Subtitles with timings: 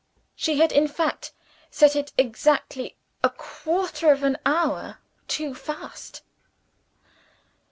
[0.35, 1.31] She had, in fact,
[1.69, 6.23] set it exactly _a quarter of an hour too fast.